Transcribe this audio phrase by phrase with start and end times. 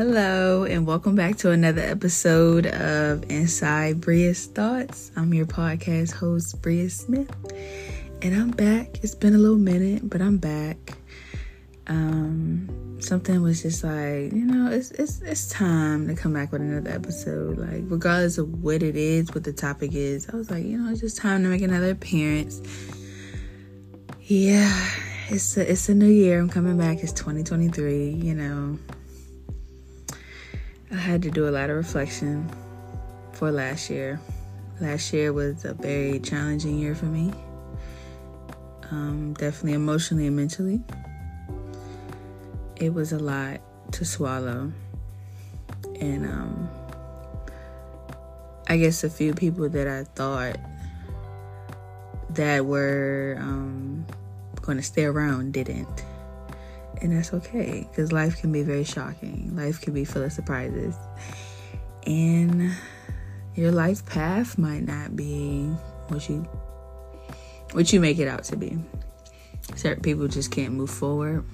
[0.00, 5.12] Hello, and welcome back to another episode of Inside Bria's Thoughts.
[5.14, 7.30] I'm your podcast host, Bria Smith,
[8.22, 9.04] and I'm back.
[9.04, 10.96] It's been a little minute, but I'm back.
[11.86, 16.62] Um, something was just like, you know, it's it's it's time to come back with
[16.62, 17.58] another episode.
[17.58, 20.90] Like, regardless of what it is, what the topic is, I was like, you know,
[20.90, 22.62] it's just time to make another appearance.
[24.22, 24.82] Yeah,
[25.28, 26.40] it's a, it's a new year.
[26.40, 27.02] I'm coming back.
[27.02, 28.12] It's 2023.
[28.12, 28.78] You know,
[30.92, 32.50] I had to do a lot of reflection
[33.32, 34.20] for last year.
[34.80, 37.32] Last year was a very challenging year for me,
[38.90, 40.80] um, definitely emotionally and mentally.
[42.74, 43.60] It was a lot
[43.92, 44.72] to swallow,
[46.00, 46.68] and um,
[48.66, 50.58] I guess a few people that I thought
[52.30, 54.06] that were um,
[54.62, 56.04] going to stay around didn't
[57.02, 59.54] and that's okay because life can be very shocking.
[59.56, 60.94] Life can be full of surprises,
[62.06, 62.72] and
[63.54, 65.66] your life path might not be
[66.08, 66.42] what you
[67.72, 68.78] what you make it out to be.
[69.76, 71.44] Certain people just can't move forward.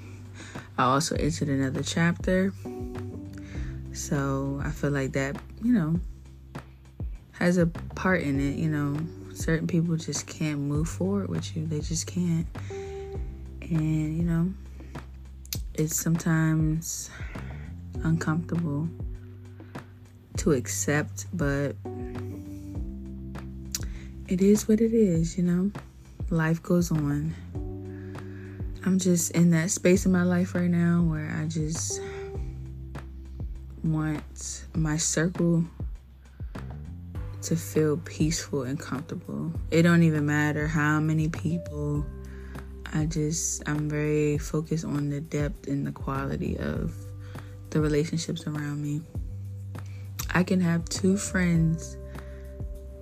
[0.79, 2.53] I also entered another chapter,
[3.93, 6.01] so I feel like that you know
[7.33, 8.57] has a part in it.
[8.57, 8.99] You know,
[9.35, 11.67] certain people just can't move forward with you.
[11.67, 12.47] They just can't,
[13.61, 14.53] and you know
[15.79, 17.11] it's sometimes
[18.03, 18.89] uncomfortable
[20.39, 21.77] to accept, but
[24.29, 25.71] it is what it is, you know?
[26.31, 27.35] Life goes on.
[28.85, 32.01] I'm just in that space in my life right now where I just
[33.85, 35.65] want my circle
[37.43, 39.53] to feel peaceful and comfortable.
[39.71, 42.07] It don't even matter how many people
[42.97, 46.95] I just, I'm very focused on the depth and the quality of
[47.69, 49.03] the relationships around me.
[50.35, 51.99] I can have two friends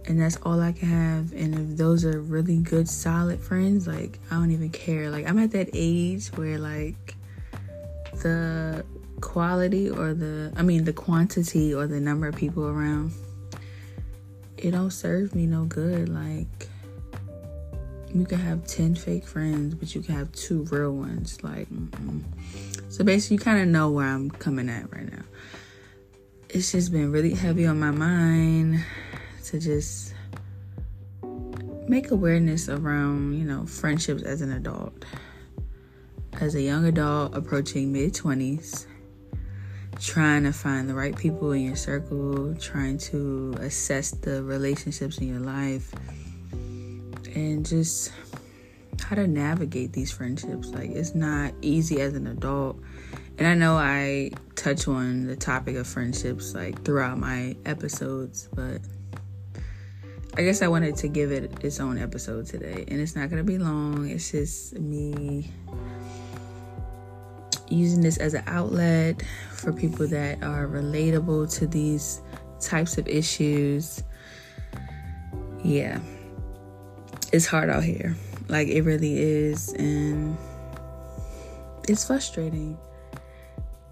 [0.07, 1.33] and that's all I can have.
[1.33, 5.11] And if those are really good, solid friends, like I don't even care.
[5.11, 7.15] Like I'm at that age where like
[8.15, 8.85] the
[9.21, 13.13] quality or the, I mean, the quantity or the number of people around,
[14.59, 16.09] it don't serve me no good.
[16.09, 16.69] Like
[18.15, 21.43] you can have 10 fake friends, but you can have two real ones.
[21.43, 22.23] Like, mm-mm.
[22.89, 25.25] so basically, you kind of know where I'm coming at right now.
[26.49, 28.85] It's just been really heavy on my mind
[29.47, 30.15] to just
[31.89, 35.05] make awareness around, you know, friendships as an adult.
[36.41, 38.87] As a young adult approaching mid 20s,
[40.01, 45.29] trying to find the right people in your circle, trying to assess the relationships in
[45.29, 45.93] your life
[47.35, 48.13] and just
[49.03, 50.69] how to navigate these friendships.
[50.69, 52.81] Like, it's not easy as an adult.
[53.39, 58.81] And I know I touch on the topic of friendships like throughout my episodes, but
[60.37, 62.85] I guess I wanted to give it its own episode today.
[62.89, 65.51] And it's not going to be long, it's just me
[67.69, 72.21] using this as an outlet for people that are relatable to these
[72.61, 74.03] types of issues.
[75.65, 75.99] Yeah
[77.35, 78.15] it's hard out here.
[78.49, 80.37] Like it really is, and
[81.89, 82.79] it's frustrating.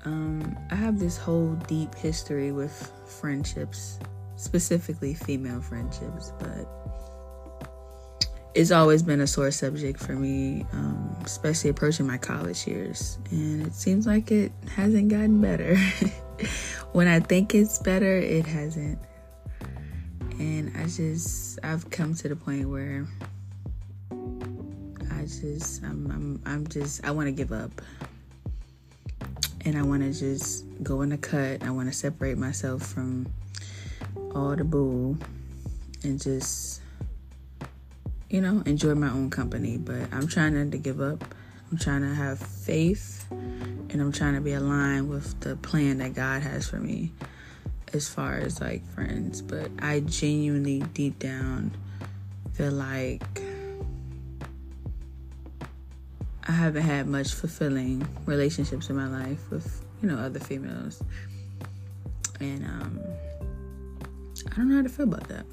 [0.05, 3.99] Um, I have this whole deep history with friendships,
[4.37, 6.69] specifically female friendships, but
[8.55, 13.19] it's always been a sore subject for me, um, especially approaching my college years.
[13.33, 15.77] And it seems like it hasn't gotten better.
[16.93, 19.01] when I think it's better, it hasn't.
[20.39, 23.07] And I just, I've come to the point where
[25.23, 27.71] I just I'm I'm, I'm just I want to give up.
[29.65, 31.63] And I want to just go in the cut.
[31.63, 33.33] I want to separate myself from
[34.35, 35.17] all the bull
[36.03, 36.81] and just
[38.31, 41.23] you know, enjoy my own company, but I'm trying not to give up.
[41.71, 46.15] I'm trying to have faith and I'm trying to be aligned with the plan that
[46.15, 47.13] God has for me
[47.93, 49.41] as far as like friends.
[49.41, 51.77] But I genuinely deep down
[52.55, 53.52] feel like
[56.49, 61.03] I haven't had much fulfilling relationships in my life with, you know, other females.
[62.41, 63.01] And um,
[64.51, 65.47] I don't know how to feel about that.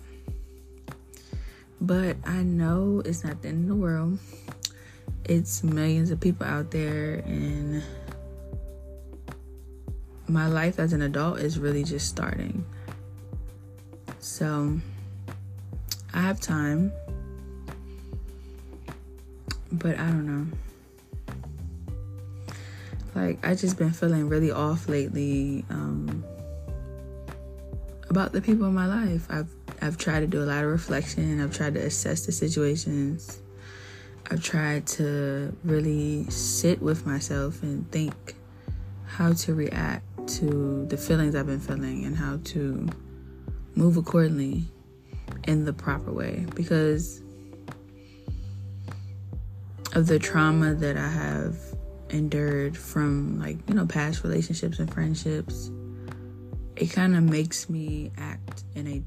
[1.80, 4.18] But I know it's not the end of the world.
[5.26, 7.84] It's millions of people out there, and
[10.28, 12.66] my life as an adult is really just starting.
[14.18, 14.80] So
[16.16, 16.92] I have time,
[19.72, 20.58] but I don't know
[23.20, 26.24] like I just been feeling really off lately um,
[28.10, 29.28] about the people in my life.
[29.30, 31.42] I've I've tried to do a lot of reflection.
[31.42, 33.42] I've tried to assess the situations.
[34.32, 38.36] I've tried to really sit with myself and think
[39.08, 40.06] how to react
[40.38, 42.88] to the feelings I've been feeling and how to
[43.76, 44.66] move accordingly
[45.46, 47.22] in the proper way because
[49.94, 51.69] of the trauma that I have
[52.10, 55.72] endured from like you know past relationships and friendships
[56.80, 59.04] it kind of makes me act in a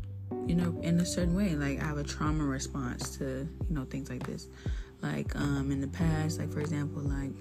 [0.46, 1.54] you know in a certain way.
[1.54, 4.48] Like i have a trauma response to you know things like this.
[5.00, 7.32] Like um in the past like for example like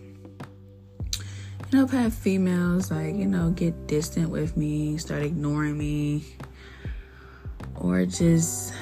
[1.69, 6.25] you know i've had females like you know get distant with me start ignoring me
[7.75, 8.73] or just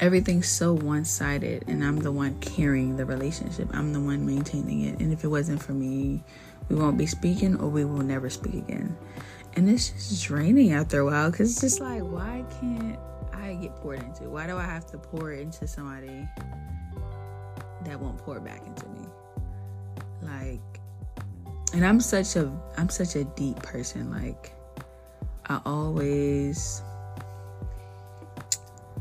[0.00, 3.68] everything's so one sided, and I'm the one carrying the relationship.
[3.72, 5.00] I'm the one maintaining it.
[5.00, 6.22] And if it wasn't for me,
[6.68, 8.96] we won't be speaking or we will never speak again.
[9.54, 12.98] And it's just draining after a while because it's just like, why can't
[13.32, 14.28] I get poured into?
[14.28, 16.28] Why do I have to pour into somebody
[17.84, 19.06] that won't pour back into me?
[20.22, 20.60] Like,
[21.72, 24.10] and I'm such a I'm such a deep person.
[24.10, 24.52] Like,
[25.46, 26.82] I always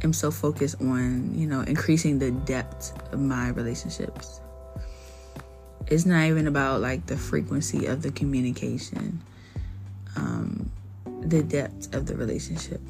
[0.03, 4.41] am so focused on, you know, increasing the depth of my relationships.
[5.87, 9.21] It's not even about like the frequency of the communication,
[10.15, 10.69] um,
[11.21, 12.81] the depth of the relationship.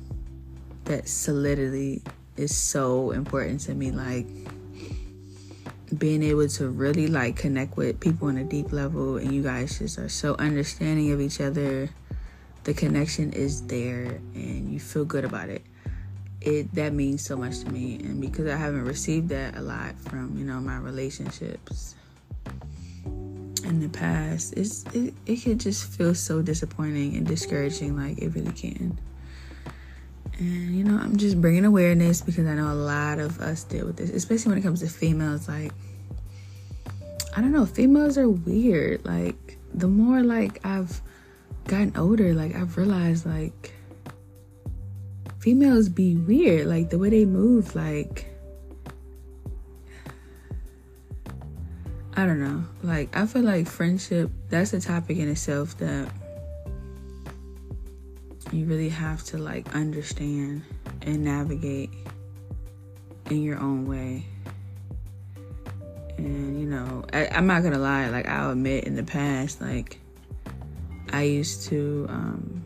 [0.86, 2.02] That solidity
[2.38, 3.92] is so important to me.
[3.92, 4.28] Like
[5.98, 9.80] being able to really like connect with people on a deep level, and you guys
[9.80, 11.90] just are so understanding of each other.
[12.64, 15.64] The connection is there, and you feel good about it
[16.42, 17.96] it that means so much to me.
[17.96, 21.96] And because I haven't received that a lot from you know my relationships
[23.64, 28.30] in the past it's it, it could just feel so disappointing and discouraging like it
[28.30, 28.98] really can.
[30.40, 33.88] And you know I'm just bringing awareness because I know a lot of us deal
[33.88, 35.72] with this especially when it comes to females like
[37.38, 39.06] I don't know females are weird.
[39.06, 41.02] Like the more like I've
[41.66, 43.74] gotten older like I've realized like
[45.48, 48.26] females be weird, like the way they move, like
[52.18, 52.66] I don't know.
[52.84, 56.12] Like I feel like friendship that's a topic in itself that
[58.52, 60.64] you really have to like understand
[61.04, 61.92] and navigate
[63.30, 64.26] in your own way.
[66.18, 69.98] And you know, I, am not gonna lie, like I'll admit in the past, like
[71.14, 72.66] I used to um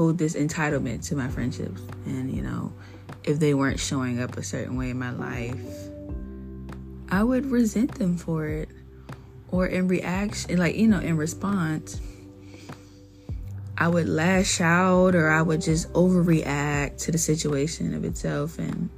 [0.00, 1.82] hold this entitlement to my friendships.
[2.06, 2.72] And, you know,
[3.22, 5.60] if they weren't showing up a certain way in my life,
[7.10, 8.70] I would resent them for it.
[9.50, 12.00] Or in reaction, like, you know, in response,
[13.76, 18.58] I would lash out or I would just overreact to the situation of itself.
[18.58, 18.88] And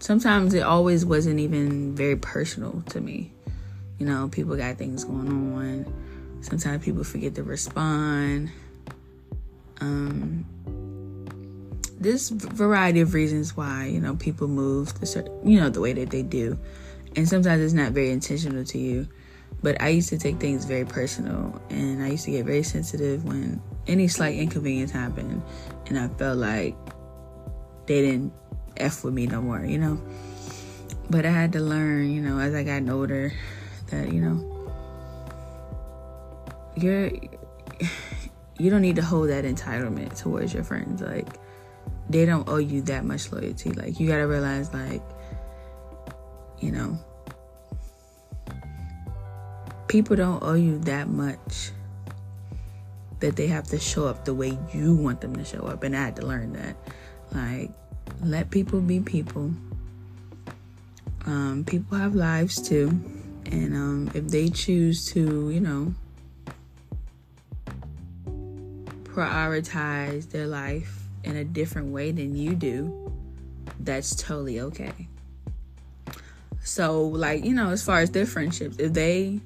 [0.00, 3.30] sometimes it always wasn't even very personal to me.
[4.00, 6.40] You know, people got things going on.
[6.40, 8.50] Sometimes people forget to respond
[9.80, 10.44] um,
[12.00, 15.92] there's variety of reasons why you know people move the certain, you know the way
[15.92, 16.58] that they do,
[17.16, 19.08] and sometimes it's not very intentional to you.
[19.60, 23.24] But I used to take things very personal, and I used to get very sensitive
[23.24, 25.42] when any slight inconvenience happened,
[25.86, 26.76] and I felt like
[27.86, 28.32] they didn't
[28.76, 30.00] f with me no more, you know.
[31.10, 33.32] But I had to learn, you know, as I got older,
[33.90, 34.70] that you know,
[36.76, 37.10] you're
[38.58, 41.00] you don't need to hold that entitlement towards your friends.
[41.00, 41.28] Like
[42.10, 43.70] they don't owe you that much loyalty.
[43.70, 45.02] Like you gotta realize like,
[46.58, 46.98] you know,
[49.86, 51.70] people don't owe you that much
[53.20, 55.82] that they have to show up the way you want them to show up.
[55.82, 56.76] And I had to learn that.
[57.32, 57.70] Like,
[58.22, 59.52] let people be people.
[61.26, 62.88] Um, people have lives too.
[63.46, 65.94] And um, if they choose to, you know,
[69.18, 73.12] prioritize their life in a different way than you do,
[73.80, 75.08] that's totally okay.
[76.62, 79.40] So, like, you know, as far as their friendships, if they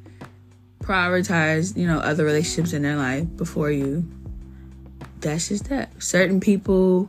[0.81, 4.07] prioritize, you know, other relationships in their life before you,
[5.21, 6.03] that's just that.
[6.03, 7.09] Certain people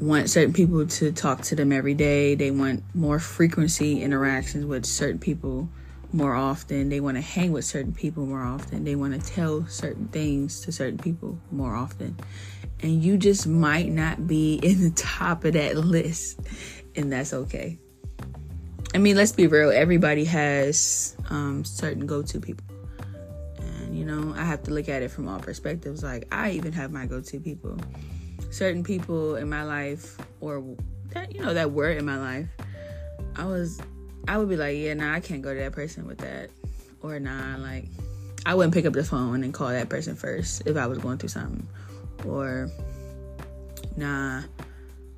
[0.00, 2.34] want certain people to talk to them every day.
[2.34, 5.68] They want more frequency interactions with certain people
[6.12, 6.88] more often.
[6.88, 8.84] They want to hang with certain people more often.
[8.84, 12.16] They want to tell certain things to certain people more often.
[12.82, 16.40] And you just might not be in the top of that list,
[16.96, 17.78] and that's okay.
[18.94, 19.70] I mean, let's be real.
[19.70, 22.66] Everybody has um, certain go-to people,
[23.58, 26.02] and you know, I have to look at it from all perspectives.
[26.02, 27.78] Like, I even have my go-to people.
[28.50, 30.76] Certain people in my life, or
[31.10, 32.48] that you know, that were in my life,
[33.36, 33.80] I was,
[34.28, 36.50] I would be like, yeah, nah, I can't go to that person with that,
[37.02, 37.86] or nah, like,
[38.46, 41.18] I wouldn't pick up the phone and call that person first if I was going
[41.18, 41.66] through something,
[42.26, 42.70] or
[43.96, 44.42] nah,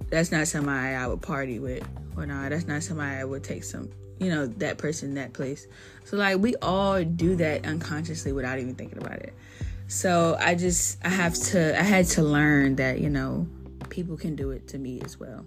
[0.09, 3.65] that's not somebody I would party with or nah, that's not somebody I would take
[3.65, 5.67] some, you know, that person, that place.
[6.05, 9.35] So like we all do that unconsciously without even thinking about it.
[9.89, 13.47] So I just I have to I had to learn that, you know,
[13.89, 15.45] people can do it to me as well.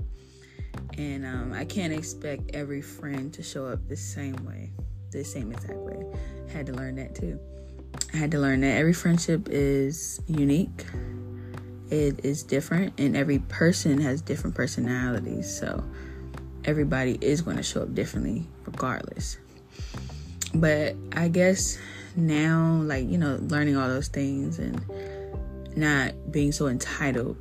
[0.98, 4.72] And um, I can't expect every friend to show up the same way,
[5.12, 6.05] the same exact way.
[6.48, 7.39] I had to learn that too.
[8.13, 10.86] I had to learn that every friendship is unique.
[11.89, 15.55] It is different, and every person has different personalities.
[15.55, 15.84] So,
[16.65, 19.38] everybody is going to show up differently regardless.
[20.53, 21.77] But I guess
[22.15, 24.82] now, like, you know, learning all those things and
[25.75, 27.38] not being so entitled,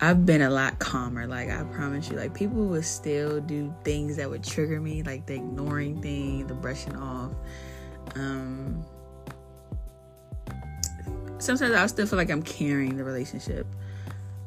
[0.00, 1.26] I've been a lot calmer.
[1.26, 5.26] Like, I promise you, like, people would still do things that would trigger me, like
[5.26, 7.32] the ignoring thing, the brushing off.
[8.14, 8.84] Um,
[11.38, 13.66] sometimes I still feel like I'm carrying the relationship,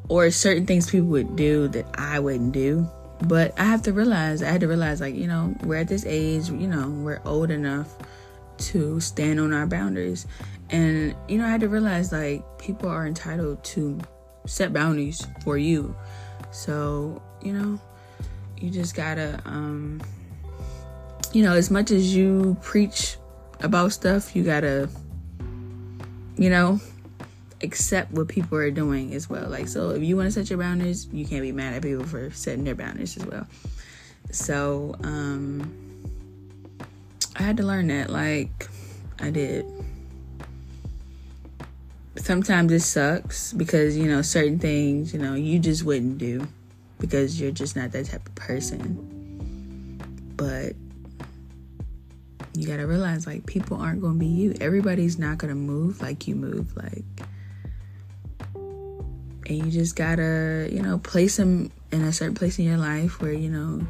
[0.08, 2.90] or certain things people would do that I wouldn't do
[3.28, 6.06] but I have to realize, I had to realize, like, you know, we're at this
[6.06, 7.96] age, you know, we're old enough
[8.58, 10.26] to stand on our boundaries.
[10.70, 14.00] And, you know, I had to realize, like, people are entitled to
[14.46, 15.96] set boundaries for you.
[16.52, 17.80] So, you know,
[18.58, 20.02] you just gotta, um,
[21.34, 23.18] you know, as much as you preach
[23.62, 24.90] about stuff, you gotta,
[26.38, 26.80] you know,
[27.64, 29.50] accept what people are doing as well.
[29.50, 32.06] Like, so if you want to set your boundaries, you can't be mad at people
[32.06, 33.48] for setting their boundaries as well.
[34.32, 35.74] So, um,
[37.36, 38.10] I had to learn that.
[38.10, 38.68] Like,
[39.20, 39.66] I did.
[42.18, 46.48] Sometimes it sucks because, you know, certain things, you know, you just wouldn't do
[47.00, 49.98] because you're just not that type of person.
[50.36, 50.74] But
[52.54, 54.56] you gotta realize like people aren't gonna be you.
[54.60, 56.76] Everybody's not gonna move like you move.
[56.76, 57.06] Like
[59.52, 63.22] and you just gotta you know place them in a certain place in your life
[63.22, 63.86] where you know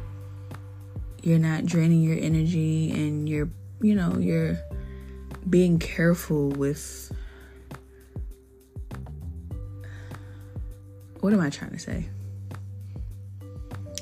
[1.22, 3.48] you're not draining your energy and you're
[3.80, 4.58] you know you're
[5.48, 7.12] being careful with
[11.22, 12.06] what am i trying to say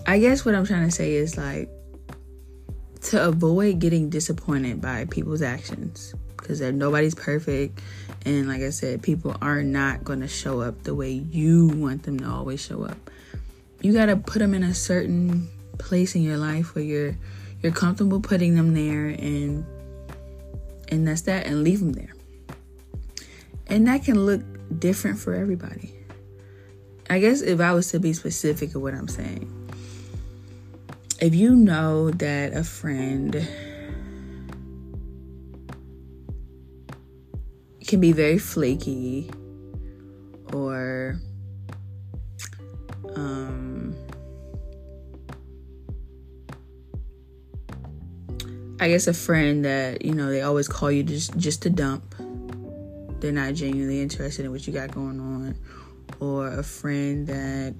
[0.06, 1.68] i guess what i'm trying to say is like
[3.00, 7.80] to avoid getting disappointed by people's actions because nobody's perfect
[8.26, 12.02] and like I said, people are not going to show up the way you want
[12.02, 12.98] them to always show up.
[13.80, 15.48] You got to put them in a certain
[15.78, 17.16] place in your life where you're
[17.62, 19.64] you're comfortable putting them there and
[20.88, 22.12] and that's that and leave them there.
[23.68, 24.42] And that can look
[24.78, 25.94] different for everybody.
[27.10, 29.50] I guess if I was to be specific of what I'm saying,
[31.20, 33.32] if you know that a friend
[37.84, 39.28] can be very flaky
[40.52, 41.18] or
[43.16, 43.96] um,
[48.78, 52.14] I guess a friend that you know they always call you just just to dump.
[53.18, 55.56] They're not genuinely interested in what you got going on,
[56.18, 57.74] or a friend that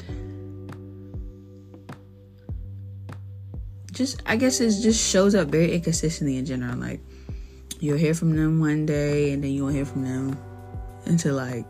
[3.93, 6.77] just I guess it just shows up very inconsistently in general.
[6.77, 7.01] Like
[7.81, 10.39] you'll hear from them one day and then you won't hear from them
[11.07, 11.67] until like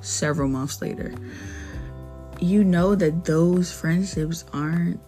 [0.00, 1.14] several months later.
[2.40, 5.00] You know that those friendships aren't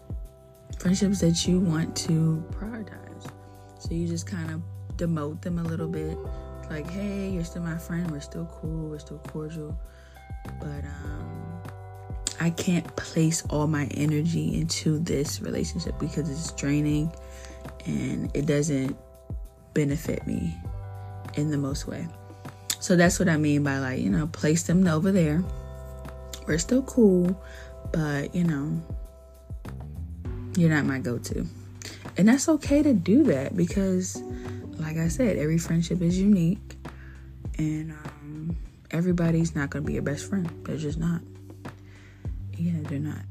[0.78, 3.30] friendships that you want to prioritize.
[3.78, 4.62] So you just kind of
[4.96, 6.16] demote them a little bit.
[6.70, 9.78] Like, hey, you're still my friend, we're still cool, we're still cordial.
[10.60, 11.62] But um
[12.38, 17.10] I can't place all my energy into this relationship because it's draining
[17.86, 18.96] and it doesn't
[19.74, 20.54] benefit me
[21.34, 22.06] in the most way.
[22.80, 25.42] So that's what I mean by like, you know, place them over there.
[26.46, 27.42] We're still cool,
[27.92, 28.82] but you know,
[30.56, 31.46] you're not my go to.
[32.16, 34.22] And that's okay to do that because,
[34.78, 36.76] like I said, every friendship is unique
[37.58, 38.15] and um,
[38.90, 40.50] everybody's not going to be your best friend.
[40.64, 41.20] They're just not.
[42.56, 43.22] Yeah, they're not.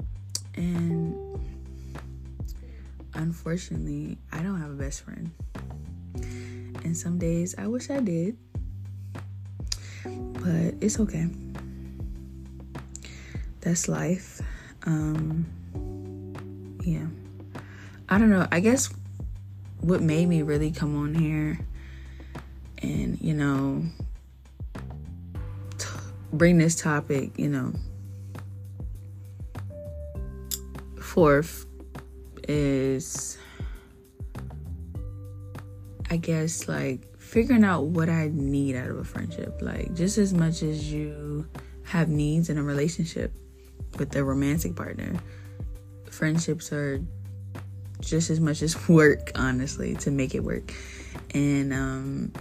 [0.54, 1.14] And
[3.14, 5.30] unfortunately, I don't have a best friend.
[6.84, 8.36] And some days I wish I did.
[10.04, 11.28] But it's okay.
[13.60, 14.40] That's life.
[14.84, 15.46] Um
[16.84, 17.06] yeah.
[18.08, 18.46] I don't know.
[18.52, 18.88] I guess
[19.80, 21.58] what made me really come on here
[22.82, 23.82] and, you know,
[26.36, 27.72] bring this topic, you know,
[31.00, 31.66] forth
[32.48, 33.38] is,
[36.10, 39.60] I guess, like figuring out what I need out of a friendship.
[39.60, 41.48] Like, just as much as you
[41.84, 43.32] have needs in a relationship
[43.98, 45.14] with a romantic partner,
[46.10, 47.00] friendships are
[48.00, 50.72] just as much as work, honestly, to make it work.
[51.34, 52.32] And um,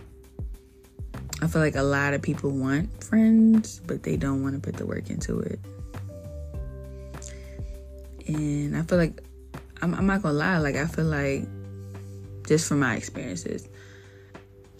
[1.42, 4.78] I feel like a lot of people want friends, but they don't want to put
[4.78, 5.60] the work into it.
[8.28, 9.22] And I feel like
[9.82, 11.46] I'm, I'm not gonna lie, like I feel like
[12.48, 13.68] just from my experiences,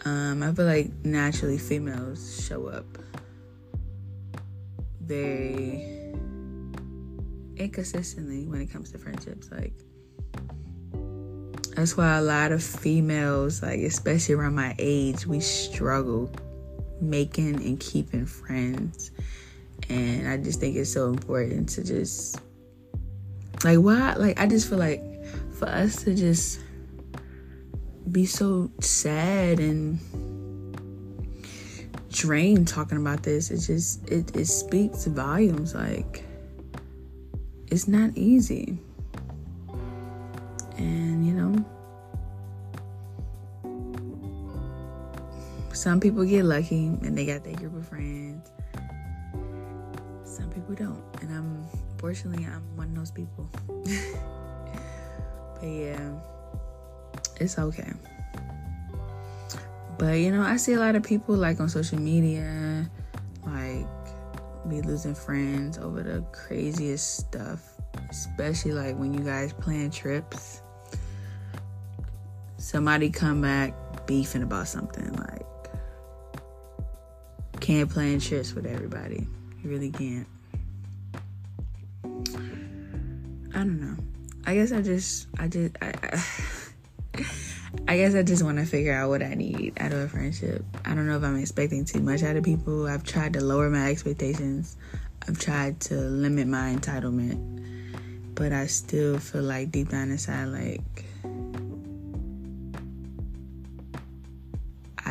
[0.06, 2.86] um, I feel like naturally females show up
[5.02, 6.14] very
[7.58, 9.52] inconsistently when it comes to friendships.
[9.52, 9.74] Like
[11.76, 16.32] that's why a lot of females, like especially around my age, we struggle
[17.02, 19.12] making and keeping friends.
[19.90, 22.40] And I just think it's so important to just
[23.64, 25.02] like why like I just feel like
[25.54, 26.60] for us to just
[28.12, 30.00] be so sad and
[32.12, 36.24] drained talking about this, it just it, it speaks volumes like
[37.68, 38.78] it's not easy.
[40.78, 41.66] And you know,
[45.86, 48.50] some people get lucky and they got their group of friends.
[50.24, 51.04] Some people don't.
[51.22, 51.64] And I'm
[52.00, 53.48] fortunately I'm one of those people.
[53.68, 56.10] but yeah,
[57.40, 57.92] it's okay.
[60.00, 62.90] But you know, I see a lot of people like on social media,
[63.46, 63.86] like
[64.68, 67.62] be losing friends over the craziest stuff,
[68.10, 70.64] especially like when you guys plan trips.
[72.58, 73.76] Somebody come back
[74.08, 75.35] beefing about something like
[77.66, 79.28] can't plan trips with everybody.
[79.64, 80.28] You really can't.
[83.56, 83.98] I don't know.
[84.46, 87.24] I guess I just I just I, I
[87.88, 90.64] I guess I just want to figure out what I need out of a friendship.
[90.86, 92.86] I don't know if I'm expecting too much out of people.
[92.86, 94.78] I've tried to lower my expectations.
[95.28, 97.96] I've tried to limit my entitlement.
[98.36, 101.05] But I still feel like deep down inside, like,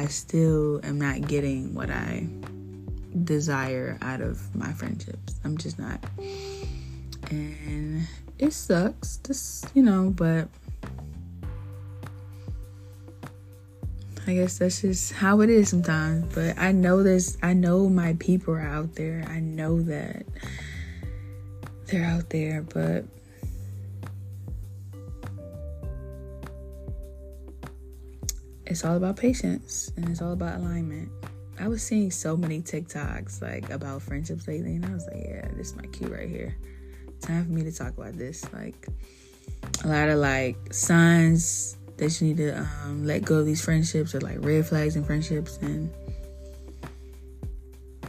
[0.05, 2.29] I still am not getting what I
[3.25, 5.37] desire out of my friendships.
[5.45, 5.99] I'm just not.
[7.31, 8.07] And
[8.39, 10.49] it sucks, just, you know, but
[14.27, 16.35] I guess that's just how it is sometimes.
[16.35, 19.25] But I know this, I know my people are out there.
[19.27, 20.27] I know that
[21.87, 23.07] they're out there, but
[28.75, 31.09] it's all about patience and it's all about alignment.
[31.61, 35.47] I was seeing so many TikToks like about friendships lately, and I was like, yeah,
[35.55, 36.57] this is my cue right here.
[37.21, 38.45] Time for me to talk about this.
[38.53, 38.89] Like
[39.85, 44.13] a lot of like signs that you need to um, let go of these friendships
[44.13, 45.89] or like red flags in friendships and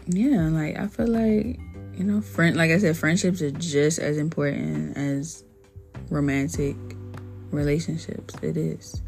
[0.07, 1.59] yeah like i feel like
[1.93, 5.43] you know friend like i said friendships are just as important as
[6.09, 6.75] romantic
[7.51, 9.03] relationships it is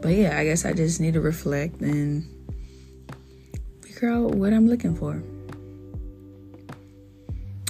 [0.00, 2.24] but yeah i guess i just need to reflect and
[3.82, 5.22] figure out what i'm looking for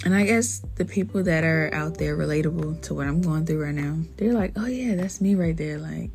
[0.03, 3.62] and I guess the people that are out there relatable to what I'm going through
[3.62, 5.79] right now, they're like, oh yeah, that's me right there.
[5.79, 6.11] Like,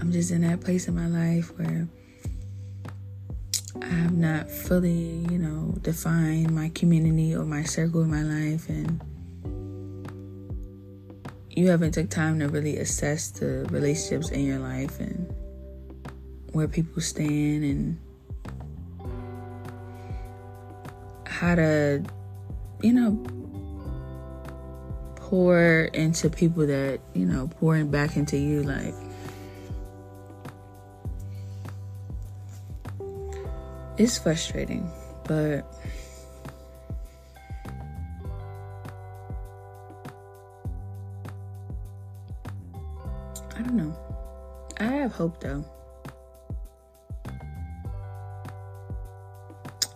[0.00, 1.86] I'm just in that place in my life where
[3.80, 8.68] I have not fully, you know, defined my community or my circle in my life.
[8.68, 9.00] And
[11.56, 15.34] you haven't took time to really assess the relationships in your life and
[16.52, 17.98] where people stand and
[21.26, 22.04] how to
[22.82, 23.16] you know,
[25.16, 28.62] pour into people that, you know, pouring back into you.
[28.62, 28.94] Like,
[33.98, 34.90] it's frustrating,
[35.24, 35.64] but.
[43.76, 43.96] Know.
[44.78, 45.64] I have hope though.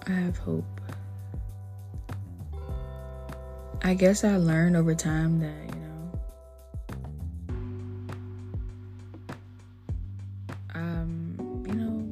[0.07, 0.64] I have hope.
[3.83, 6.12] I guess I learned over time that, you know,
[10.75, 12.07] um, you know,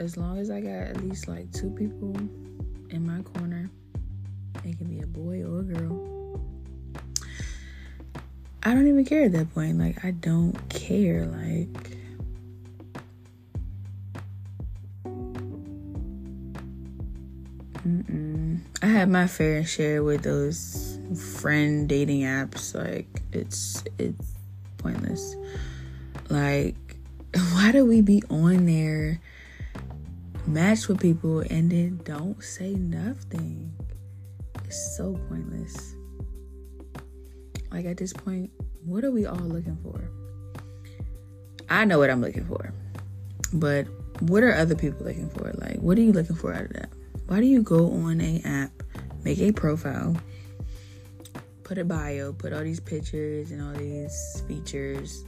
[0.00, 2.16] as long as I got at least like two people
[9.06, 9.78] care at that point.
[9.78, 11.26] Like, I don't care.
[11.26, 11.96] Like,
[17.86, 18.58] Mm-mm.
[18.82, 20.98] I had my fair share with those
[21.38, 22.74] friend dating apps.
[22.74, 24.32] Like it's it's
[24.78, 25.36] pointless.
[26.28, 26.74] Like
[27.52, 29.20] why do we be on there,
[30.46, 33.72] match with people, and then don't say nothing?
[34.64, 35.94] It's so pointless.
[37.70, 38.50] Like at this point,
[38.86, 40.08] what are we all looking for?
[41.68, 42.72] I know what I'm looking for,
[43.52, 43.86] but
[44.20, 45.52] what are other people looking for?
[45.54, 46.90] Like, what are you looking for out of that?
[47.26, 48.70] Why do you go on a app,
[49.24, 50.16] make a profile,
[51.64, 55.24] put a bio, put all these pictures and all these features,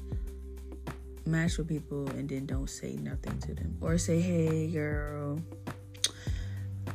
[1.26, 3.76] match with people, and then don't say nothing to them?
[3.80, 5.42] Or say, hey, girl,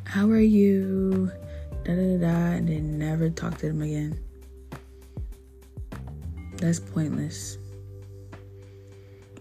[0.05, 1.29] how are you?
[1.83, 4.17] Da da da, and then never talk to them again.
[6.63, 7.57] That's pointless.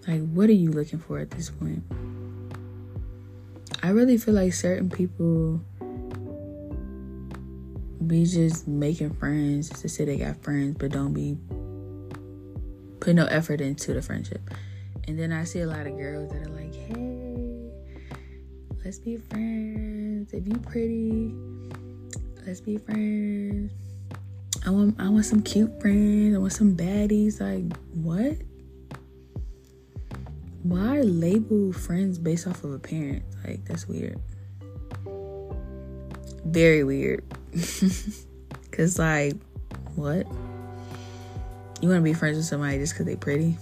[0.08, 1.84] Like, what are you looking for at this point?
[3.80, 5.60] I really feel like certain people
[8.04, 11.38] be just making friends to say they got friends, but don't be
[12.98, 14.40] put no effort into the friendship.
[15.06, 17.70] And then I see a lot of girls that are like, "Hey,
[18.84, 20.32] let's be friends.
[20.32, 21.36] If you pretty,
[22.44, 23.70] let's be friends.
[24.64, 26.36] I want I want some cute friends.
[26.36, 27.40] I want some baddies.
[27.40, 28.36] Like what?
[30.62, 33.24] Why label friends based off of appearance?
[33.44, 34.20] Like that's weird.
[36.44, 37.24] Very weird.
[38.72, 39.34] Cause like,
[39.96, 40.26] what?
[41.80, 43.58] You want to be friends with somebody just because they pretty,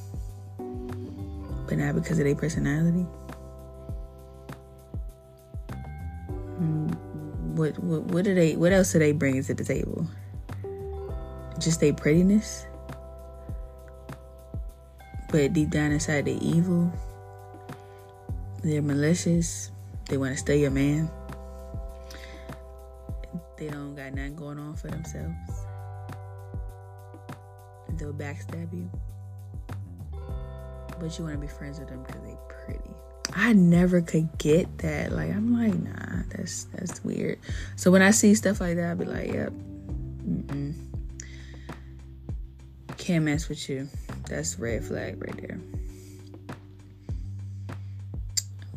[0.59, 3.07] but not because of their personality?
[6.61, 6.94] Mm,
[7.57, 8.57] what what what do they?
[8.57, 10.07] What else do they bring to the table?
[11.61, 12.66] Just their prettiness,
[15.31, 16.90] but deep down inside they're evil.
[18.62, 19.70] They're malicious.
[20.09, 21.11] They want to steal your man.
[23.59, 25.37] They don't got nothing going on for themselves.
[27.90, 28.90] They'll backstab you.
[30.99, 32.90] But you want to be friends with them because they're pretty.
[33.37, 35.12] I never could get that.
[35.12, 37.38] Like I'm like, nah, that's that's weird.
[37.77, 39.53] So when I see stuff like that, I'll be like, yep,
[40.27, 40.89] mm-mm.
[43.01, 43.89] Can't mess with you.
[44.29, 45.59] That's red flag right there.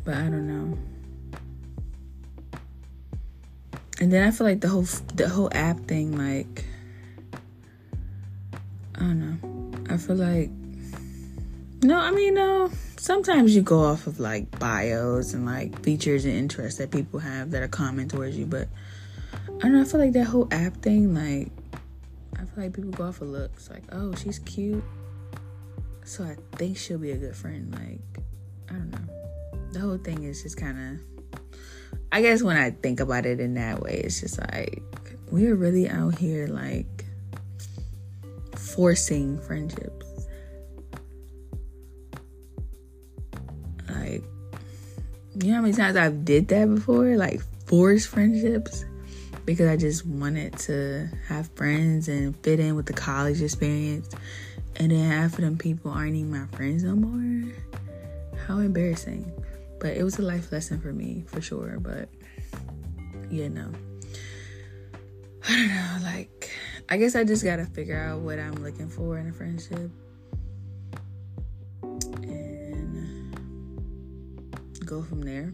[0.02, 0.78] But I don't know.
[4.00, 6.64] And then I feel like the whole the whole app thing, like
[8.96, 9.94] I don't know.
[9.94, 10.50] I feel like
[11.82, 12.70] no, I mean no.
[12.96, 17.50] Sometimes you go off of like bios and like features and interests that people have
[17.50, 18.68] that are common towards you, but
[19.58, 19.82] I don't know.
[19.82, 21.52] I feel like that whole app thing, like
[22.56, 24.84] like people go off of looks, like oh she's cute,
[26.04, 27.72] so I think she'll be a good friend.
[27.72, 28.24] Like
[28.70, 29.14] I don't know
[29.74, 31.40] the whole thing is just kind of
[32.12, 34.82] I guess when I think about it in that way, it's just like
[35.30, 37.04] we're really out here like
[38.54, 40.06] forcing friendships.
[43.88, 44.22] Like,
[45.34, 47.16] you know how many times I've did that before?
[47.16, 48.84] Like force friendships
[49.44, 54.08] because I just wanted to have friends and fit in with the college experience.
[54.76, 57.52] And then half of them people aren't even my friends no more.
[58.46, 59.30] How embarrassing.
[59.78, 61.78] But it was a life lesson for me, for sure.
[61.78, 62.08] But,
[63.30, 63.70] you know.
[65.46, 65.98] I don't know.
[66.02, 66.50] Like,
[66.88, 69.90] I guess I just got to figure out what I'm looking for in a friendship.
[72.22, 73.36] And
[74.84, 75.52] go from there.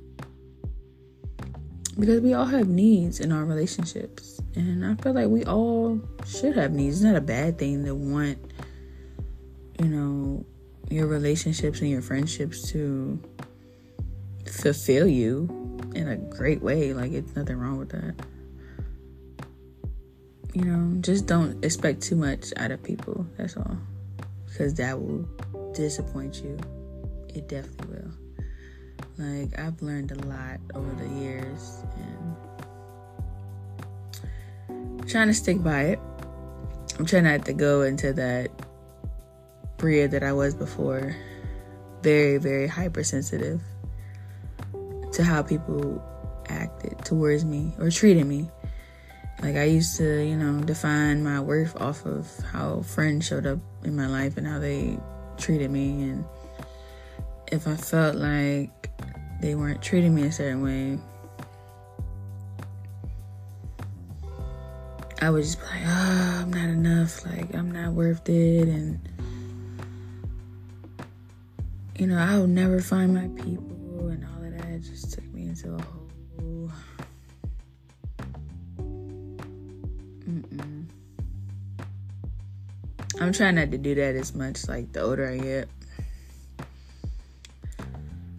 [1.99, 4.41] Because we all have needs in our relationships.
[4.55, 6.97] And I feel like we all should have needs.
[6.97, 8.39] It's not a bad thing to want,
[9.79, 10.45] you know,
[10.89, 13.21] your relationships and your friendships to
[14.47, 15.49] fulfill you
[15.95, 16.93] in a great way.
[16.93, 18.15] Like, it's nothing wrong with that.
[20.55, 23.27] You know, just don't expect too much out of people.
[23.37, 23.77] That's all.
[24.47, 25.29] Because that will
[25.75, 26.59] disappoint you.
[27.29, 28.20] It definitely will.
[29.21, 32.37] Like, I've learned a lot over the years and
[35.01, 35.99] I'm trying to stick by it.
[36.99, 38.51] I'm trying not to go into that
[39.77, 41.15] Bria that I was before.
[42.03, 43.61] Very, very hypersensitive
[45.13, 46.03] to how people
[46.49, 48.49] acted towards me or treated me.
[49.43, 53.59] Like I used to, you know, define my worth off of how friends showed up
[53.85, 54.99] in my life and how they
[55.37, 56.25] treated me and
[57.51, 58.91] if I felt like
[59.41, 60.99] they weren't treating me a certain way,
[65.23, 68.99] I would just be like, oh, I'm not enough like I'm not worth it, and
[71.99, 75.75] you know, I'll never find my people, and all of that just took me into
[75.75, 76.71] a whole.
[80.27, 80.87] Mm-mm.
[83.21, 85.69] I'm trying not to do that as much, like the older I get.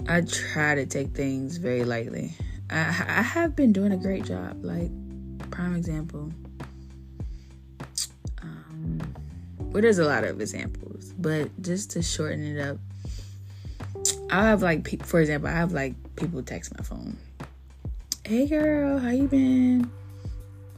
[0.07, 2.33] I try to take things very lightly.
[2.69, 4.63] I, I have been doing a great job.
[4.63, 4.91] Like,
[5.51, 6.31] prime example.
[8.41, 9.01] Um,
[9.59, 12.77] well, there's a lot of examples, but just to shorten it up,
[14.29, 17.17] I have like, for example, I have like people text my phone.
[18.23, 19.91] Hey girl, how you been?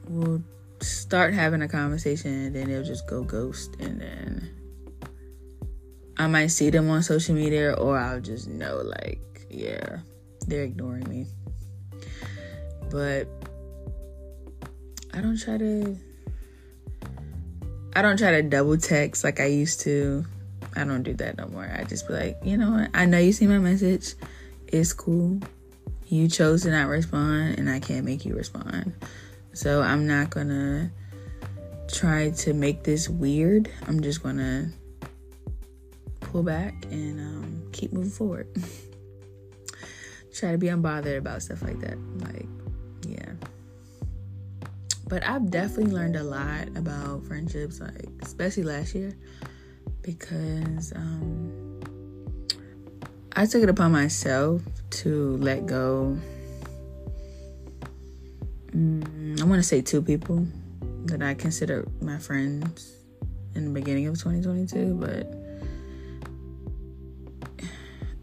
[0.08, 0.42] We'll
[0.82, 4.50] start having a conversation, and then they'll just go ghost, and then
[6.18, 10.00] I might see them on social media, or I'll just know like, yeah,
[10.48, 11.28] they're ignoring me.
[12.90, 13.28] But
[15.14, 15.98] I don't try to
[17.96, 20.26] I don't try to double text like I used to.
[20.76, 21.72] I don't do that no more.
[21.72, 22.90] I just be like, you know what?
[22.96, 24.16] I know you see my message.
[24.68, 25.40] It's cool.
[26.08, 28.94] You chose to not respond, and I can't make you respond.
[29.54, 30.92] So I'm not gonna
[31.92, 33.70] try to make this weird.
[33.88, 34.72] I'm just gonna
[36.34, 38.48] pull back and um, keep moving forward.
[40.34, 41.96] try to be unbothered about stuff like that.
[42.18, 42.48] Like,
[43.08, 43.34] yeah.
[45.08, 49.16] But I've definitely learned a lot about friendships, like especially last year,
[50.02, 51.80] because um,
[53.36, 56.18] I took it upon myself to let go.
[58.72, 60.48] Mm, I want to say two people
[61.06, 62.98] that I consider my friends
[63.54, 65.43] in the beginning of 2022, but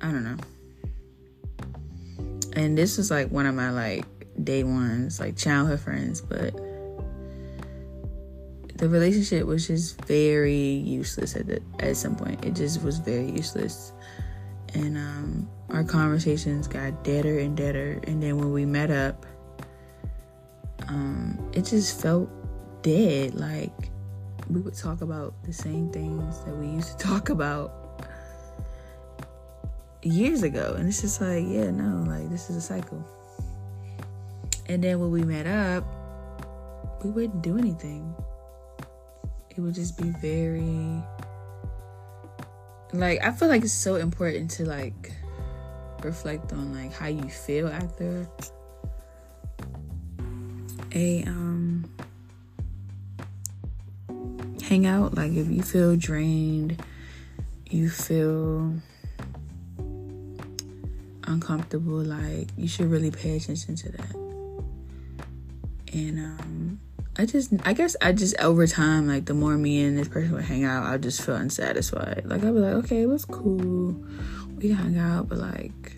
[0.02, 0.36] I don't know.
[2.54, 4.04] And this was like one of my like
[4.44, 6.54] day ones, like childhood friends, but
[8.76, 12.44] the relationship was just very useless at the, at some point.
[12.44, 13.92] It just was very useless,
[14.74, 18.00] and um, our conversations got deader and deader.
[18.04, 19.26] And then when we met up,
[20.88, 22.30] um, it just felt
[22.82, 23.34] dead.
[23.34, 23.90] Like
[24.48, 27.79] we would talk about the same things that we used to talk about
[30.02, 33.04] years ago, and it's just like, yeah, no, like this is a cycle.
[34.66, 35.84] And then when we met up,
[37.04, 38.14] we wouldn't do anything
[39.56, 41.02] it would just be very
[42.92, 45.12] like I feel like it's so important to like
[46.02, 48.26] reflect on like how you feel after
[50.94, 51.84] a um
[54.62, 56.82] hangout like if you feel drained
[57.68, 58.74] you feel
[61.30, 64.14] uncomfortable like you should really pay attention to that
[65.92, 66.80] and um
[67.20, 70.32] I just, I guess I just over time, like the more me and this person
[70.32, 72.22] would hang out, I just feel unsatisfied.
[72.24, 73.94] Like I'd be like, okay, it was cool,
[74.56, 75.92] we hung out, but like,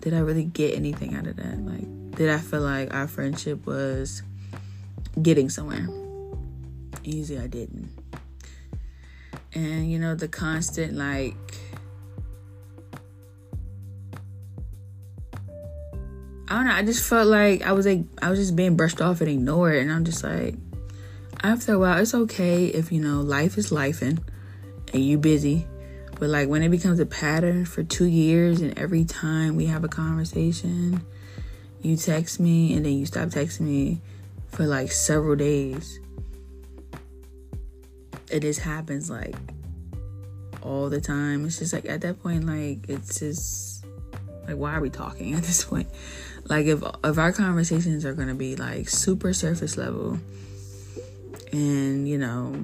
[0.00, 1.58] did I really get anything out of that?
[1.58, 4.22] Like, did I feel like our friendship was
[5.20, 5.88] getting somewhere?
[7.02, 7.90] Easy, I didn't.
[9.54, 11.34] And you know, the constant like
[16.48, 16.72] I don't know.
[16.72, 19.76] I just felt like I was like I was just being brushed off and ignored,
[19.76, 20.56] and I'm just like,
[21.42, 24.20] after a while, it's okay if you know life is life and
[24.92, 25.66] you busy,
[26.18, 29.84] but like when it becomes a pattern for two years, and every time we have
[29.84, 31.04] a conversation,
[31.80, 34.00] you text me and then you stop texting me
[34.48, 35.98] for like several days.
[38.30, 39.34] It just happens like
[40.62, 41.44] all the time.
[41.44, 43.84] It's just like at that point, like it's just
[44.46, 45.88] like why are we talking at this point?
[46.46, 50.18] Like if if our conversations are gonna be like super surface level
[51.52, 52.54] and you know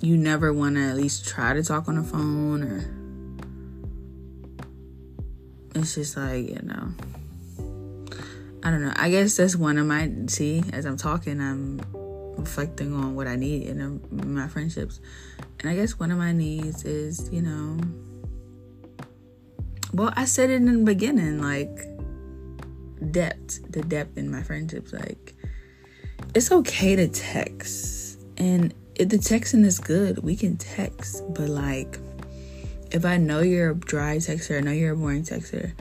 [0.00, 3.00] you never wanna at least try to talk on the phone or
[5.74, 6.92] it's just like, you know.
[8.62, 8.92] I don't know.
[8.96, 11.80] I guess that's one of my see as I'm talking, I'm
[12.36, 15.00] reflecting on what I need in my friendships,
[15.60, 17.78] and I guess one of my needs is, you know,
[19.92, 21.86] well, I said it in the beginning, like
[23.12, 24.92] depth, the depth in my friendships.
[24.92, 25.34] Like,
[26.34, 31.22] it's okay to text, and if the texting is good, we can text.
[31.34, 31.98] But like,
[32.90, 35.72] if I know you're a dry texter, I know you're a boring texter,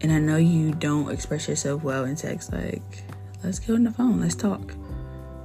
[0.00, 2.82] and I know you don't express yourself well in text, like,
[3.42, 4.74] let's get on the phone, let's talk.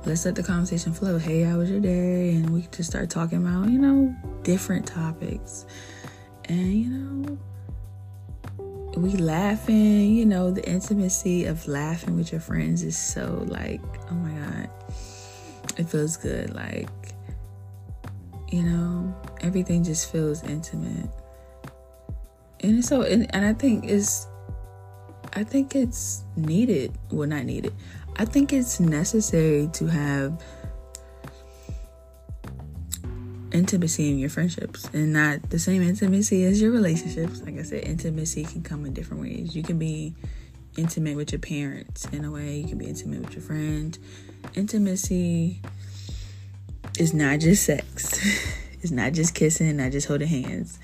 [0.05, 1.17] Let's let the conversation flow.
[1.17, 2.35] Hey, how was your day?
[2.35, 5.65] And we can just start talking about, you know, different topics.
[6.43, 7.39] And, you know,
[8.97, 14.15] we laughing, you know, the intimacy of laughing with your friends is so like, oh
[14.15, 14.69] my god.
[15.77, 16.89] It feels good like
[18.55, 21.09] you know, everything just feels intimate.
[22.61, 24.27] And so and, and I think it's
[25.33, 26.97] I think it's needed.
[27.11, 27.73] Well not needed.
[28.15, 30.41] I think it's necessary to have
[33.55, 37.41] intimacy in your friendships and not the same intimacy as your relationships.
[37.41, 39.55] Like I said, intimacy can come in different ways.
[39.55, 40.13] You can be
[40.77, 43.97] intimate with your parents in a way, you can be intimate with your friend.
[44.55, 45.61] Intimacy
[46.99, 48.19] is not just sex,
[48.81, 50.77] it's not just kissing, not just holding hands.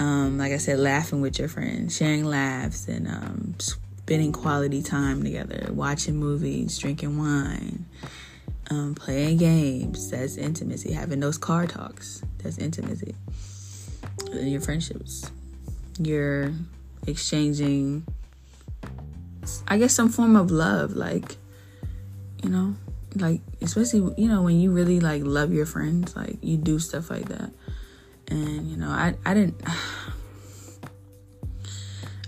[0.00, 5.22] Um, like I said, laughing with your friends, sharing laughs, and um, spending quality time
[5.22, 7.86] together, watching movies, drinking wine
[8.70, 10.92] um, playing games that's intimacy.
[10.92, 13.14] Having those car talks that's intimacy.
[14.32, 15.30] In your friendships.
[15.98, 16.52] You're
[17.06, 18.06] exchanging
[19.68, 21.36] i guess some form of love like
[22.42, 22.74] you know
[23.16, 27.10] like especially you know when you really like love your friends like you do stuff
[27.10, 27.52] like that.
[28.28, 29.60] And you know i i didn't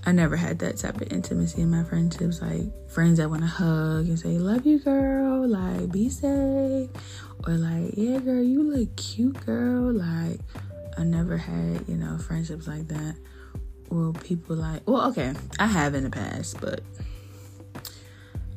[0.09, 2.41] I never had that type of intimacy in my friendships.
[2.41, 5.47] Like friends that want to hug and say, Love you, girl.
[5.47, 6.89] Like, be safe.
[7.47, 9.93] Or, like, Yeah, girl, you look cute, girl.
[9.93, 10.41] Like,
[10.97, 13.17] I never had, you know, friendships like that.
[13.91, 16.81] Or people like, well, okay, I have in the past, but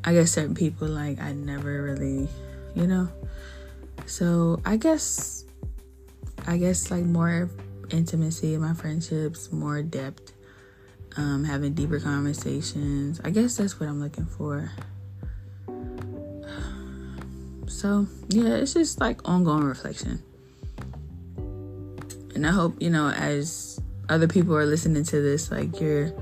[0.06, 2.30] I guess certain people, like, I never really,
[2.76, 3.10] you know.
[4.06, 5.44] So, I guess,
[6.48, 7.50] I guess, like, more
[7.90, 10.29] intimacy in my friendships, more depth
[11.20, 13.20] um, having deeper conversations.
[13.26, 14.72] I guess that's what I'm looking for.
[17.68, 20.24] So, yeah, it's just like ongoing reflection.
[22.36, 26.14] And I hope, you know, as other people are listening to this, like you're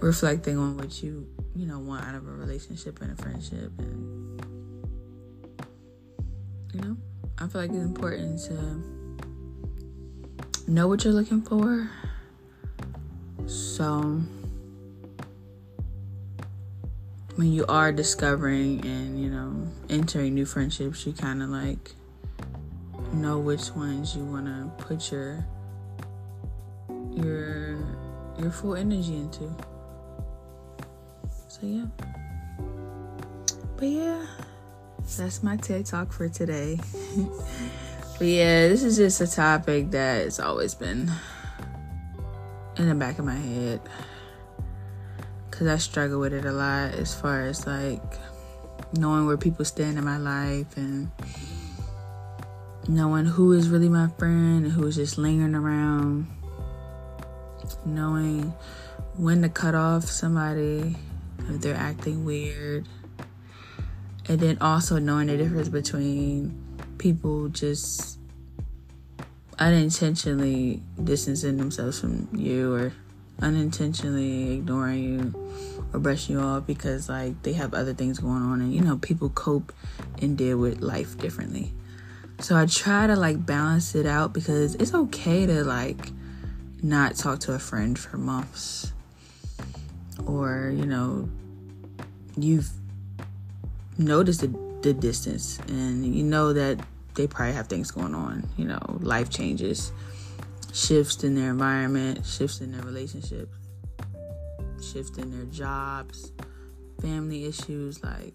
[0.00, 3.70] reflecting on what you, you know, want out of a relationship and a friendship.
[3.78, 4.42] And,
[6.72, 6.96] you know,
[7.38, 8.54] I feel like it's important to
[10.70, 11.90] know what you're looking for
[13.50, 14.22] so,
[17.34, 21.94] when you are discovering and, you know, entering new friendships, you kind of like
[23.12, 25.44] know which ones you want to put your
[27.10, 27.76] your
[28.38, 29.52] your full energy into.
[31.48, 31.86] So yeah.
[33.76, 34.26] But yeah,
[35.18, 36.78] that's my TED talk for today.
[38.18, 41.10] but yeah, this is just a topic that has always been
[42.76, 43.80] in the back of my head
[45.50, 48.02] because I struggle with it a lot as far as like
[48.96, 51.10] knowing where people stand in my life and
[52.88, 56.26] knowing who is really my friend and who is just lingering around,
[57.84, 58.54] knowing
[59.16, 60.96] when to cut off somebody
[61.48, 62.86] if they're acting weird,
[64.28, 66.56] and then also knowing the difference between
[66.98, 68.19] people just
[69.60, 72.92] unintentionally distancing themselves from you or
[73.42, 78.60] unintentionally ignoring you or brushing you off because like they have other things going on
[78.60, 79.72] and you know people cope
[80.20, 81.72] and deal with life differently.
[82.40, 86.10] So i try to like balance it out because it's okay to like
[86.82, 88.92] not talk to a friend for months
[90.26, 91.28] or you know
[92.36, 92.70] you've
[93.98, 94.48] noticed the,
[94.80, 96.80] the distance and you know that
[97.14, 99.92] they probably have things going on, you know, life changes,
[100.72, 103.56] shifts in their environment, shifts in their relationships,
[104.82, 106.32] shifts in their jobs,
[107.00, 108.02] family issues.
[108.02, 108.34] Like,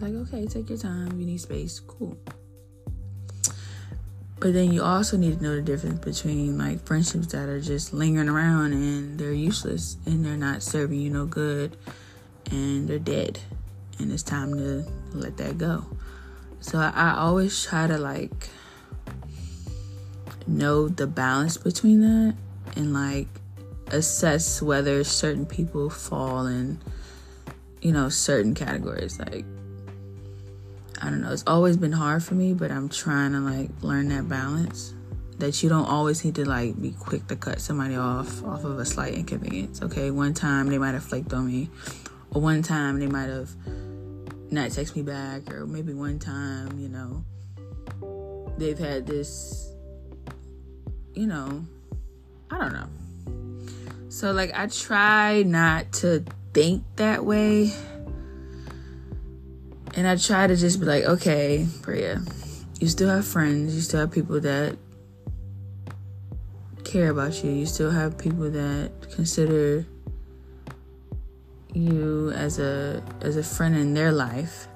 [0.00, 1.18] like, okay, take your time.
[1.18, 1.80] You need space.
[1.80, 2.18] Cool.
[4.40, 7.92] But then you also need to know the difference between like friendships that are just
[7.92, 11.76] lingering around and they're useless and they're not serving you no good
[12.52, 13.40] and they're dead.
[13.98, 15.84] And it's time to let that go.
[16.60, 18.48] So I always try to like
[20.46, 22.34] know the balance between that
[22.76, 23.28] and like
[23.88, 26.78] assess whether certain people fall in
[27.80, 29.18] you know certain categories.
[29.18, 29.44] Like
[31.00, 31.32] I don't know.
[31.32, 34.94] It's always been hard for me but I'm trying to like learn that balance
[35.38, 38.78] that you don't always need to like be quick to cut somebody off off of
[38.78, 39.80] a slight inconvenience.
[39.82, 41.70] Okay one time they might have flaked on me
[42.32, 43.50] or one time they might have
[44.50, 47.24] not text me back, or maybe one time, you know,
[48.58, 49.72] they've had this,
[51.14, 51.64] you know,
[52.50, 52.88] I don't know.
[54.08, 56.24] So, like, I try not to
[56.54, 57.72] think that way.
[59.94, 62.22] And I try to just be like, okay, Priya,
[62.80, 64.76] you still have friends, you still have people that
[66.84, 67.50] care about you.
[67.50, 69.84] You still have people that consider
[71.74, 74.68] you as a as a friend in their life.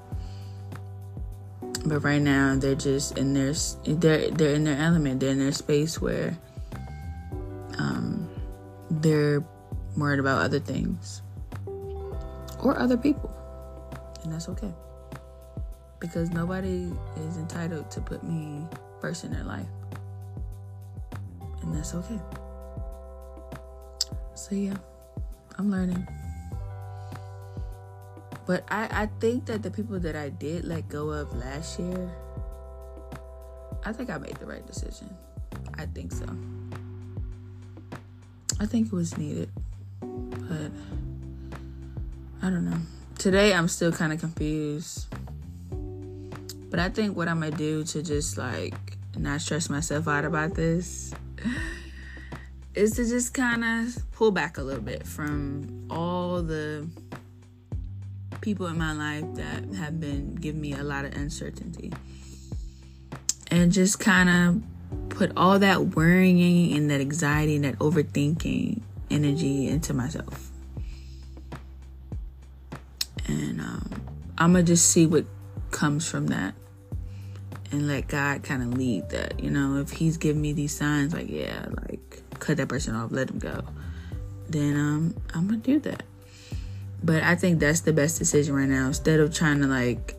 [1.85, 3.53] But right now they're just in their
[3.85, 5.19] they're they're in their element.
[5.19, 6.37] They're in their space where
[7.77, 8.29] um,
[8.89, 9.43] they're
[9.97, 11.21] worried about other things
[12.59, 13.33] or other people,
[14.23, 14.73] and that's okay
[15.99, 18.67] because nobody is entitled to put me
[18.99, 19.67] first in their life,
[21.61, 22.19] and that's okay.
[24.35, 24.75] So yeah,
[25.57, 26.07] I'm learning.
[28.45, 32.11] But I, I think that the people that I did let go of last year,
[33.85, 35.15] I think I made the right decision.
[35.77, 36.25] I think so.
[38.59, 39.49] I think it was needed.
[40.01, 40.71] But
[42.41, 42.79] I don't know.
[43.17, 45.07] Today I'm still kind of confused.
[46.69, 48.73] But I think what I'm going to do to just like
[49.17, 51.13] not stress myself out about this
[52.75, 56.87] is to just kind of pull back a little bit from all the
[58.43, 61.91] people in my life that have been giving me a lot of uncertainty.
[63.49, 69.69] And just kind of put all that worrying and that anxiety and that overthinking energy
[69.69, 70.51] into myself.
[73.27, 73.89] And um,
[74.37, 75.25] I'm going to just see what
[75.71, 76.53] comes from that
[77.71, 79.39] and let God kind of lead that.
[79.39, 83.11] You know, if He's giving me these signs, like, yeah, like, cut that person off,
[83.11, 83.63] let him go,
[84.49, 86.03] then um, I'm going to do that.
[87.03, 88.87] But I think that's the best decision right now.
[88.87, 90.15] Instead of trying to like,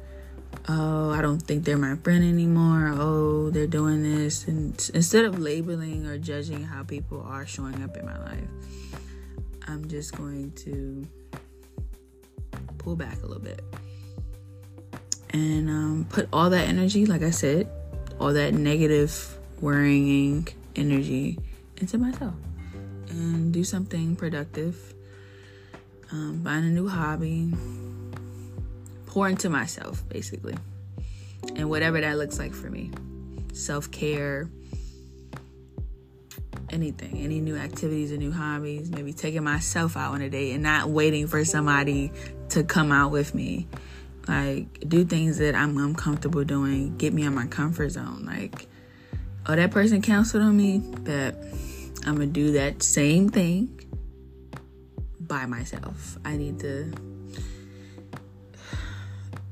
[0.68, 2.94] oh, I don't think they're my friend anymore.
[2.94, 7.96] Oh, they're doing this, and instead of labeling or judging how people are showing up
[7.96, 8.48] in my life,
[9.66, 11.06] I'm just going to
[12.78, 13.62] pull back a little bit
[15.30, 17.68] and um, put all that energy, like I said,
[18.20, 21.38] all that negative, worrying energy
[21.78, 22.34] into myself
[23.08, 24.93] and do something productive
[26.14, 27.52] um, a new hobby,
[29.06, 30.54] pour into myself, basically,
[31.56, 32.92] and whatever that looks like for me.
[33.52, 34.48] Self care,
[36.70, 40.62] anything, any new activities or new hobbies, maybe taking myself out on a date and
[40.62, 42.12] not waiting for somebody
[42.50, 43.66] to come out with me.
[44.28, 48.24] Like, do things that I'm uncomfortable doing, get me out my comfort zone.
[48.24, 48.68] Like,
[49.46, 51.34] oh, that person counseled on me, but
[52.06, 53.83] I'm gonna do that same thing
[55.26, 56.18] by myself.
[56.24, 56.92] I need to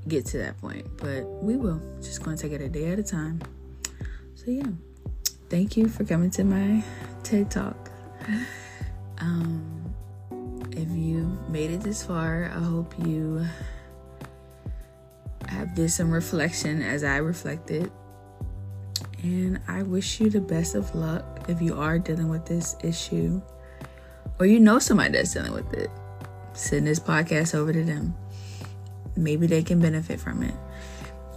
[0.09, 1.81] get to that point, but we will.
[2.01, 3.41] Just going to take it a day at a time.
[4.35, 4.67] So, yeah,
[5.49, 6.83] thank you for coming to my
[7.23, 7.91] TED Talk.
[9.19, 9.95] Um,
[10.73, 13.47] if you made it this far, I hope you
[15.49, 17.93] have did some reflection as I reflected.
[19.23, 23.41] And I wish you the best of luck if you are dealing with this issue
[24.43, 25.89] or you know somebody that's dealing with it,
[26.53, 28.13] send this podcast over to them.
[29.15, 30.55] Maybe they can benefit from it.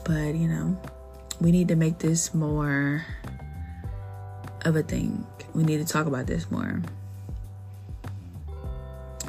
[0.03, 0.75] But, you know,
[1.39, 3.05] we need to make this more
[4.63, 5.23] of a thing.
[5.53, 6.81] We need to talk about this more.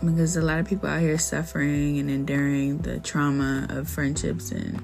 [0.02, 4.80] Because a lot of people out here suffering and enduring the trauma of friendships and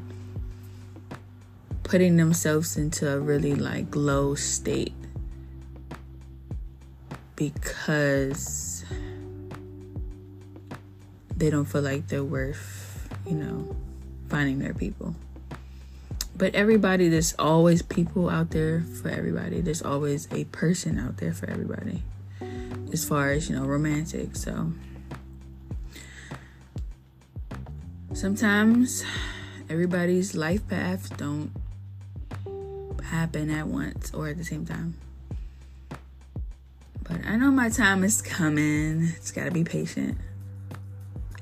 [1.83, 4.93] putting themselves into a really like low state
[7.37, 8.72] because
[11.43, 13.75] they don't feel like they're worth, you know,
[14.29, 15.13] finding their people.
[16.37, 19.61] But everybody, there's always people out there for everybody.
[19.61, 22.05] There's always a person out there for everybody.
[22.93, 24.37] As far as, you know, romantic.
[24.37, 24.73] So
[28.13, 29.03] sometimes
[29.69, 31.51] everybody's life paths don't
[33.03, 34.95] happen at once or at the same time.
[37.03, 39.09] But I know my time is coming.
[39.17, 40.19] It's got to be patient.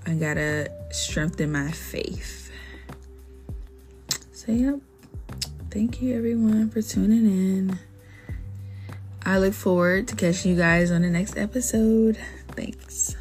[0.06, 2.50] I gotta strengthen my faith.
[4.32, 4.80] So, yep.
[5.70, 7.78] Thank you, everyone, for tuning in.
[9.22, 12.18] I look forward to catching you guys on the next episode.
[12.56, 13.16] Thanks.